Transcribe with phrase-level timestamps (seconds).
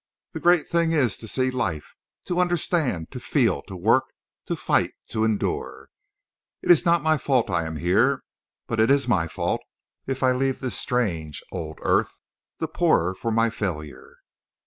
[0.31, 5.89] The great thing is to see life—to understand—to feel—to work—to fight—to endure.
[6.63, 8.23] It is not my fault I am here.
[8.65, 9.61] But it is my fault
[10.07, 12.17] if I leave this strange old earth
[12.57, 14.17] the poorer for my failure....